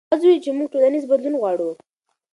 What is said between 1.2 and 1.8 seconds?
غواړو.